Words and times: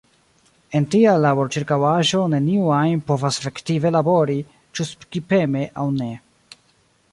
En 0.77 0.85
tia 0.93 1.11
laborĉirkaŭaĵo 1.25 2.21
neniu 2.35 2.71
ajn 2.79 3.03
povas 3.11 3.39
efektive 3.43 3.93
labori- 3.99 4.41
ĉu 4.79 4.89
skipeme 4.95 5.67
aŭ 5.85 5.89
ne. 6.03 6.13